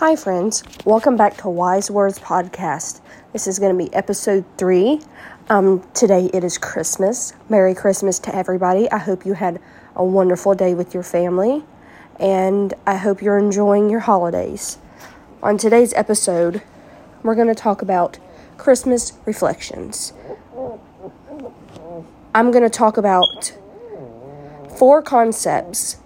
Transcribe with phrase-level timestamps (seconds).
[0.00, 0.62] Hi, friends.
[0.86, 3.02] Welcome back to Wise Words Podcast.
[3.34, 5.02] This is going to be episode three.
[5.50, 7.34] Um, today it is Christmas.
[7.50, 8.90] Merry Christmas to everybody.
[8.90, 9.60] I hope you had
[9.94, 11.64] a wonderful day with your family,
[12.18, 14.78] and I hope you're enjoying your holidays.
[15.42, 16.62] On today's episode,
[17.22, 18.18] we're going to talk about
[18.56, 20.14] Christmas reflections.
[22.34, 23.52] I'm going to talk about
[24.78, 25.98] four concepts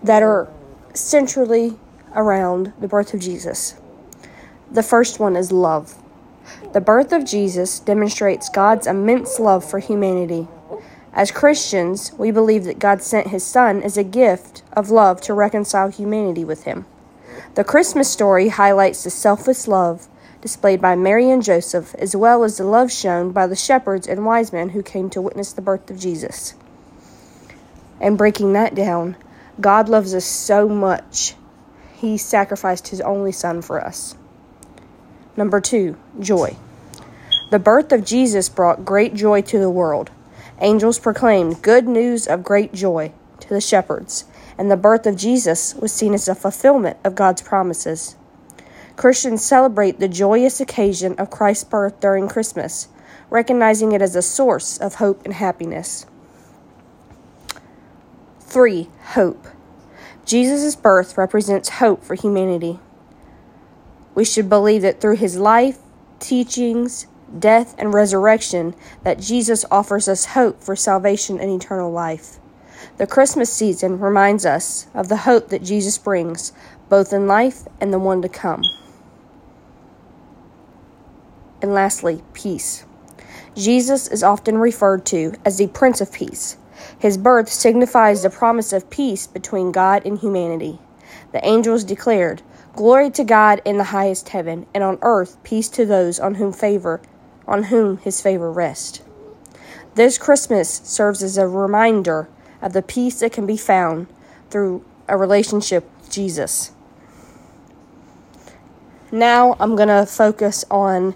[0.00, 0.48] that are
[0.94, 1.76] centrally
[2.18, 3.76] around the birth of Jesus.
[4.70, 5.94] The first one is love.
[6.74, 10.48] The birth of Jesus demonstrates God's immense love for humanity.
[11.14, 15.32] As Christians, we believe that God sent his Son as a gift of love to
[15.32, 16.84] reconcile humanity with him.
[17.54, 20.08] The Christmas story highlights the selfless love
[20.40, 24.26] displayed by Mary and Joseph, as well as the love shown by the shepherds and
[24.26, 26.54] wise men who came to witness the birth of Jesus.
[28.00, 29.16] And breaking that down,
[29.60, 31.34] God loves us so much
[31.98, 34.14] he sacrificed his only son for us.
[35.36, 36.56] Number two, joy.
[37.50, 40.10] The birth of Jesus brought great joy to the world.
[40.60, 45.74] Angels proclaimed good news of great joy to the shepherds, and the birth of Jesus
[45.74, 48.14] was seen as a fulfillment of God's promises.
[48.94, 52.88] Christians celebrate the joyous occasion of Christ's birth during Christmas,
[53.28, 56.06] recognizing it as a source of hope and happiness.
[58.40, 58.88] 3.
[59.14, 59.46] Hope.
[60.28, 62.78] Jesus' birth represents hope for humanity.
[64.14, 65.78] We should believe that through his life,
[66.20, 67.06] teachings,
[67.38, 72.38] death, and resurrection, that Jesus offers us hope for salvation and eternal life.
[72.98, 76.52] The Christmas season reminds us of the hope that Jesus brings,
[76.90, 78.60] both in life and the one to come.
[81.62, 82.84] And lastly, peace.
[83.54, 86.58] Jesus is often referred to as the Prince of Peace.
[86.98, 90.78] His birth signifies the promise of peace between God and humanity.
[91.32, 92.42] The angels declared,
[92.74, 96.52] Glory to God in the highest heaven, and on earth peace to those on whom
[96.52, 97.00] favor
[97.48, 99.00] on whom his favor rests.
[99.94, 102.28] This Christmas serves as a reminder
[102.62, 104.06] of the peace that can be found
[104.50, 106.72] through a relationship with Jesus.
[109.10, 111.14] Now I'm going to focus on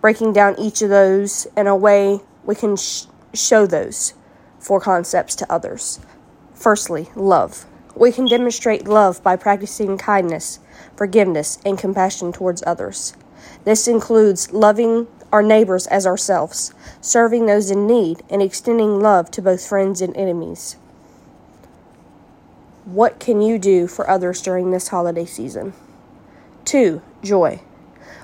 [0.00, 4.14] breaking down each of those in a way we can sh- show those
[4.60, 5.98] four concepts to others.
[6.54, 7.66] Firstly, love.
[7.96, 10.60] We can demonstrate love by practicing kindness,
[10.94, 13.14] forgiveness, and compassion towards others.
[13.64, 19.42] This includes loving our neighbors as ourselves, serving those in need, and extending love to
[19.42, 20.76] both friends and enemies.
[22.84, 25.72] What can you do for others during this holiday season?
[26.64, 27.00] 2.
[27.22, 27.60] Joy.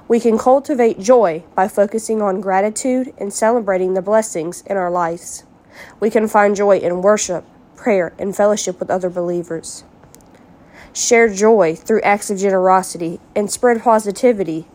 [0.09, 5.45] We can cultivate joy by focusing on gratitude and celebrating the blessings in our lives.
[6.01, 7.45] We can find joy in worship,
[7.75, 9.85] prayer, and fellowship with other believers.
[10.93, 14.67] Share joy through acts of generosity and spread positivity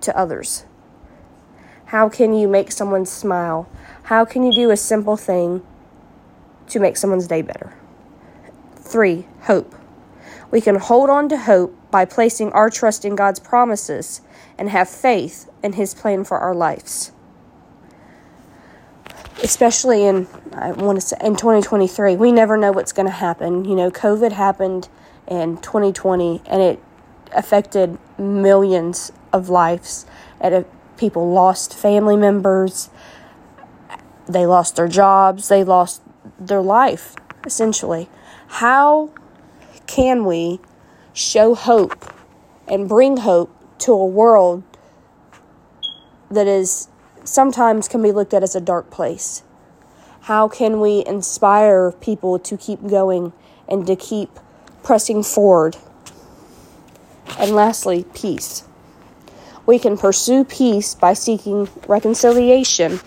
[0.00, 0.64] to others.
[1.86, 3.68] How can you make someone smile?
[4.04, 5.62] How can you do a simple thing
[6.68, 7.74] to make someone's day better?
[8.76, 9.74] Three, hope.
[10.50, 14.20] We can hold on to hope by placing our trust in God's promises
[14.56, 17.12] and have faith in His plan for our lives
[19.44, 23.64] especially in I want to say in 2023, we never know what's going to happen.
[23.64, 24.88] You know, COVID happened
[25.28, 26.82] in 2020 and it
[27.32, 30.06] affected millions of lives.
[30.40, 30.64] And
[30.96, 32.88] people lost family members,
[34.26, 36.02] they lost their jobs, they lost
[36.38, 38.08] their life essentially.
[38.46, 39.10] How
[39.86, 40.60] can we
[41.12, 42.12] show hope
[42.66, 44.62] and bring hope to a world
[46.30, 46.88] that is
[47.24, 49.42] sometimes can be looked at as a dark place.
[50.22, 53.32] How can we inspire people to keep going
[53.68, 54.30] and to keep
[54.82, 55.76] pressing forward?
[57.38, 58.64] And lastly, peace.
[59.66, 63.00] We can pursue peace by seeking reconciliation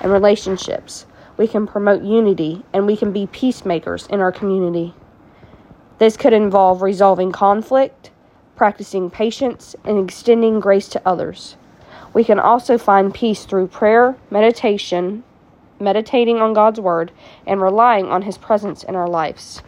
[0.00, 1.06] and relationships.
[1.36, 4.94] We can promote unity and we can be peacemakers in our community.
[5.98, 8.10] This could involve resolving conflict,
[8.56, 11.56] practicing patience, and extending grace to others.
[12.18, 15.22] We can also find peace through prayer, meditation,
[15.78, 17.12] meditating on God's Word,
[17.46, 19.62] and relying on His presence in our lives.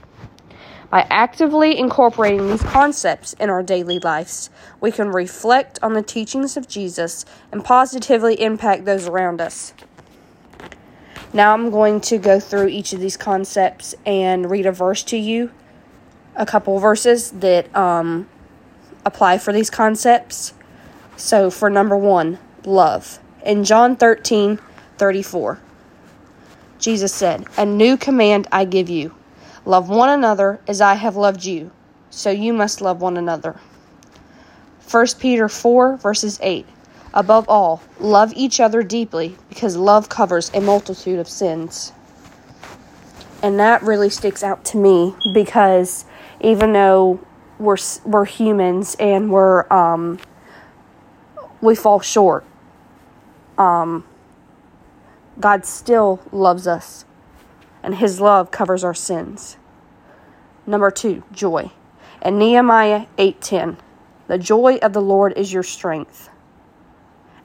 [0.91, 4.51] By actively incorporating these concepts in our daily lives,
[4.81, 9.73] we can reflect on the teachings of Jesus and positively impact those around us.
[11.33, 15.17] Now I'm going to go through each of these concepts and read a verse to
[15.17, 15.53] you,
[16.35, 18.29] a couple verses that um,
[19.07, 20.53] apply for these concepts.
[21.21, 23.19] So, for number one, love.
[23.45, 24.59] In John 13
[24.97, 25.61] 34,
[26.79, 29.15] Jesus said, A new command I give you
[29.67, 31.73] love one another as I have loved you.
[32.09, 33.61] so you must love one another.
[34.91, 36.67] 1 Peter 4, verses 8.
[37.13, 41.93] Above all, love each other deeply because love covers a multitude of sins.
[43.43, 46.07] And that really sticks out to me because
[46.41, 47.21] even though
[47.59, 47.77] we're
[48.07, 50.19] we're humans and we're um
[51.61, 52.45] we fall short,
[53.59, 54.05] um
[55.39, 57.05] God still loves us
[57.83, 59.57] and his love covers our sins.
[60.67, 61.71] Number 2, joy.
[62.23, 63.79] And Nehemiah 8:10.
[64.27, 66.29] The joy of the Lord is your strength.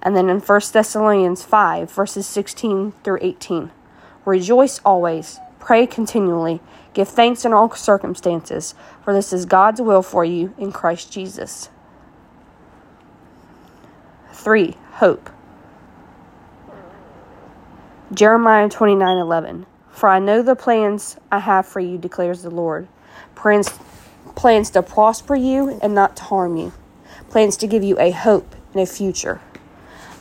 [0.02, 3.72] And then in 1 Thessalonians 5, verses 16 through 18.
[4.24, 6.62] Rejoice always, pray continually,
[6.94, 11.70] give thanks in all circumstances, for this is God's will for you in Christ Jesus.
[14.36, 14.76] 3.
[14.94, 15.30] Hope.
[18.14, 22.88] Jeremiah 29:11 For I know the plans I have for you declares the Lord
[23.34, 23.72] plans
[24.36, 26.72] plans to prosper you and not to harm you
[27.30, 29.42] plans to give you a hope and a future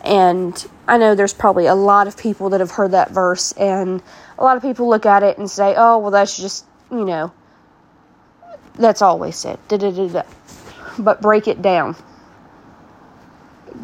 [0.05, 4.03] and I know there's probably a lot of people that have heard that verse, and
[4.39, 7.33] a lot of people look at it and say, oh, well, that's just, you know,
[8.75, 9.59] that's always said.
[9.69, 10.23] Da-da-da-da.
[10.99, 11.97] But break it down.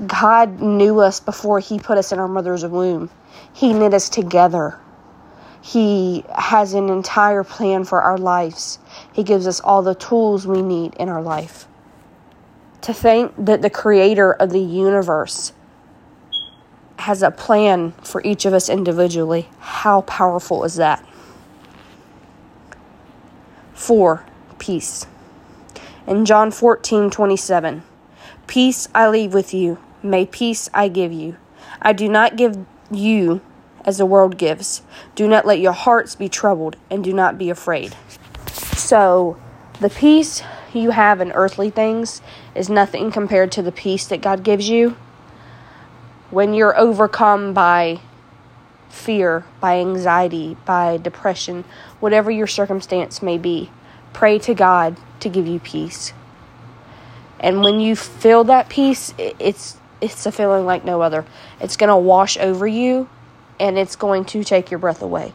[0.06, 3.10] God knew us before He put us in our mother's womb,
[3.52, 4.78] He knit us together.
[5.62, 8.78] He has an entire plan for our lives.
[9.12, 11.66] He gives us all the tools we need in our life.
[12.82, 15.52] To think that the creator of the universe
[17.00, 19.48] has a plan for each of us individually.
[19.58, 21.04] How powerful is that?
[23.74, 24.24] Four,
[24.58, 25.06] peace.
[26.06, 27.82] In John 14 27,
[28.46, 31.36] Peace I leave with you, may peace I give you.
[31.80, 32.58] I do not give
[32.90, 33.40] you
[33.84, 34.82] as the world gives.
[35.14, 37.94] Do not let your hearts be troubled, and do not be afraid.
[38.76, 39.36] So,
[39.80, 40.42] the peace
[40.72, 42.20] you have in earthly things
[42.54, 44.96] is nothing compared to the peace that God gives you
[46.30, 48.00] when you're overcome by
[48.88, 51.64] fear, by anxiety, by depression,
[51.98, 53.70] whatever your circumstance may be,
[54.12, 56.12] pray to God to give you peace.
[57.38, 61.24] And when you feel that peace, it's it's a feeling like no other.
[61.60, 63.08] It's going to wash over you
[63.58, 65.34] and it's going to take your breath away.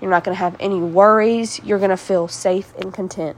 [0.00, 1.60] You're not going to have any worries.
[1.64, 3.36] You're going to feel safe and content.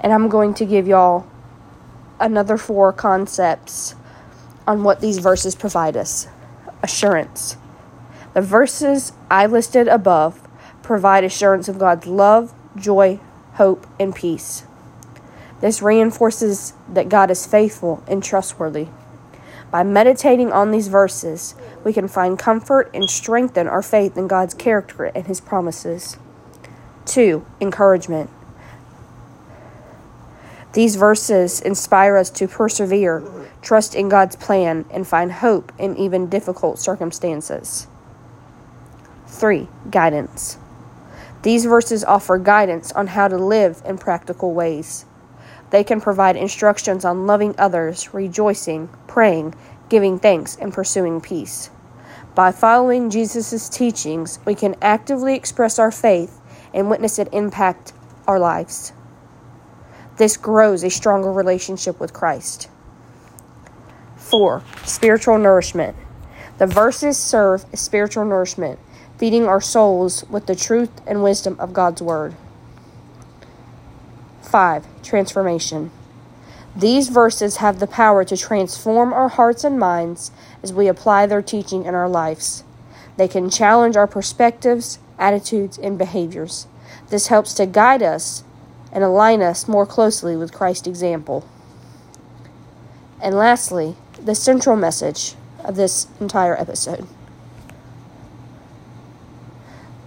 [0.00, 1.26] and I'm going to give y'all
[2.20, 3.94] another four concepts
[4.66, 6.28] on what these verses provide us.
[6.82, 7.56] Assurance.
[8.34, 10.40] The verses I listed above
[10.82, 13.20] provide assurance of God's love, joy,
[13.58, 14.64] hope, and peace.
[15.60, 18.86] This reinforces that God is faithful and trustworthy.
[19.72, 24.54] By meditating on these verses, we can find comfort and strengthen our faith in God's
[24.54, 26.16] character and His promises.
[27.06, 27.44] 2.
[27.60, 28.30] Encouragement.
[30.72, 33.24] These verses inspire us to persevere,
[33.60, 37.88] trust in God's plan, and find hope in even difficult circumstances.
[39.26, 39.66] 3.
[39.90, 40.58] Guidance.
[41.42, 45.04] These verses offer guidance on how to live in practical ways.
[45.70, 49.54] They can provide instructions on loving others, rejoicing, praying,
[49.88, 51.70] giving thanks, and pursuing peace.
[52.34, 56.40] By following Jesus' teachings, we can actively express our faith
[56.72, 57.92] and witness it impact
[58.26, 58.92] our lives.
[60.16, 62.68] This grows a stronger relationship with Christ.
[64.16, 64.62] 4.
[64.84, 65.96] Spiritual nourishment.
[66.58, 68.78] The verses serve as spiritual nourishment,
[69.18, 72.36] feeding our souls with the truth and wisdom of God's Word.
[74.42, 74.86] 5.
[75.02, 75.90] Transformation.
[76.76, 80.30] These verses have the power to transform our hearts and minds
[80.62, 82.62] as we apply their teaching in our lives.
[83.16, 86.68] They can challenge our perspectives, attitudes, and behaviors.
[87.08, 88.44] This helps to guide us
[88.92, 91.44] and align us more closely with Christ's example.
[93.20, 95.34] And lastly, the central message
[95.64, 97.08] of this entire episode.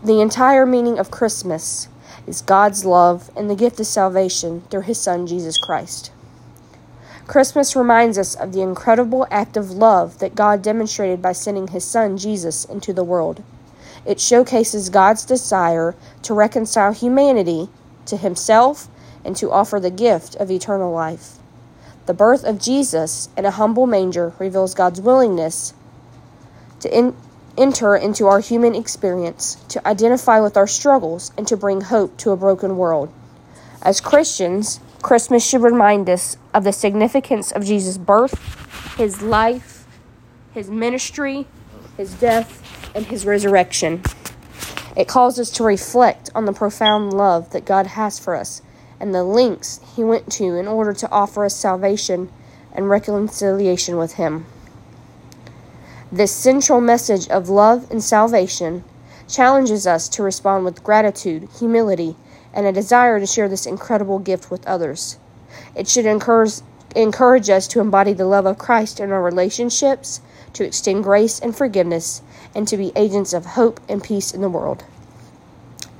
[0.03, 1.87] The entire meaning of Christmas
[2.25, 6.11] is God's love and the gift of salvation through His Son, Jesus Christ.
[7.27, 11.85] Christmas reminds us of the incredible act of love that God demonstrated by sending His
[11.85, 13.43] Son, Jesus, into the world.
[14.03, 17.69] It showcases God's desire to reconcile humanity
[18.07, 18.87] to himself
[19.23, 21.37] and to offer the gift of eternal life.
[22.07, 25.75] The birth of Jesus in a humble manger reveals God's willingness
[26.79, 27.15] to in,
[27.61, 32.31] enter into our human experience, to identify with our struggles, and to bring hope to
[32.31, 33.13] a broken world.
[33.81, 39.87] As Christians, Christmas should remind us of the significance of Jesus' birth, his life,
[40.53, 41.47] his ministry,
[41.97, 42.61] his death,
[42.95, 44.01] and his resurrection.
[44.95, 48.61] It calls us to reflect on the profound love that God has for us
[49.01, 52.31] and the lengths He went to in order to offer us salvation
[52.71, 54.45] and reconciliation with Him.
[56.13, 58.83] This central message of love and salvation
[59.29, 62.17] challenges us to respond with gratitude, humility,
[62.53, 65.17] and a desire to share this incredible gift with others.
[65.73, 66.55] It should encourage,
[66.97, 70.19] encourage us to embody the love of Christ in our relationships,
[70.51, 72.21] to extend grace and forgiveness,
[72.53, 74.83] and to be agents of hope and peace in the world.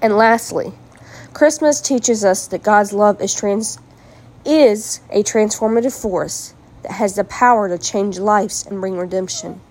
[0.01, 0.73] And lastly,
[1.31, 3.79] Christmas teaches us that God's love is trans
[4.43, 6.53] is a transformative force
[6.83, 9.61] that has the power to change lives and bring redemption.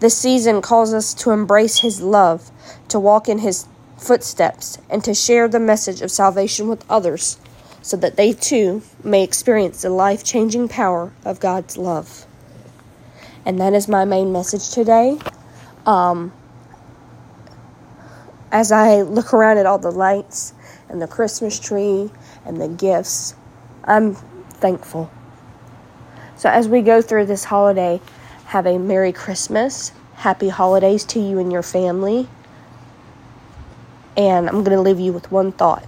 [0.00, 2.50] This season calls us to embrace His love,
[2.88, 7.38] to walk in His footsteps, and to share the message of salvation with others
[7.82, 12.26] so that they too may experience the life changing power of God's love.
[13.44, 15.18] And that is my main message today.
[15.84, 16.32] Um,
[18.52, 20.54] as I look around at all the lights
[20.88, 22.10] and the Christmas tree
[22.44, 23.34] and the gifts,
[23.84, 25.10] I'm thankful.
[26.36, 28.00] So, as we go through this holiday,
[28.52, 32.28] have a Merry Christmas, Happy Holidays to you and your family.
[34.14, 35.86] And I'm going to leave you with one thought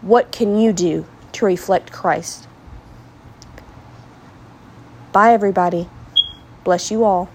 [0.00, 2.48] What can you do to reflect Christ?
[5.12, 5.88] Bye, everybody.
[6.64, 7.30] Bless you all.